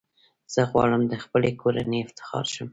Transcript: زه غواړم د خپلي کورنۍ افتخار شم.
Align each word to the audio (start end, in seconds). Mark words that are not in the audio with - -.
زه 0.53 0.61
غواړم 0.71 1.01
د 1.07 1.13
خپلي 1.23 1.51
کورنۍ 1.61 1.99
افتخار 2.03 2.45
شم. 2.53 2.67